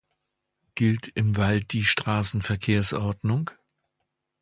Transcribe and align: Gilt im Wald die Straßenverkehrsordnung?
Gilt 0.73 1.09
im 1.09 1.37
Wald 1.37 1.73
die 1.73 1.83
Straßenverkehrsordnung? 1.83 3.51